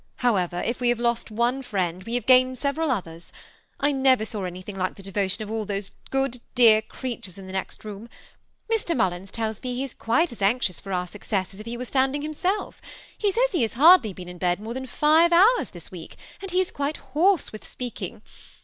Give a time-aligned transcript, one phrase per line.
[0.15, 3.31] However, if we have lost one friend, we have gained several others.
[3.79, 5.91] I never saw anything like the devotion of all those
[6.55, 8.09] dear good creatures in the next room.
[8.67, 8.95] Mr.
[8.95, 9.93] MuUins tells me he 276 THE SEMI ATTACHED COUPLE.
[9.93, 12.81] is quite as anxious for our success as if he were stand ing himself;
[13.15, 16.49] he says he has hardly been in bed more than five hours this week, and
[16.49, 18.23] he is quite hoarse with speaking.